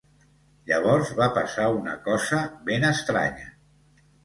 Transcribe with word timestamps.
Llavors 0.71 1.11
va 1.19 1.27
passar 1.35 1.67
una 1.81 1.95
cosa 2.09 2.41
ben 2.73 2.91
estranya. 2.91 3.49